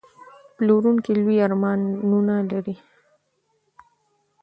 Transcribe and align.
پلورونکی 0.55 1.11
لوی 1.21 1.37
ارمانونه 1.45 2.35
لري. 2.51 2.75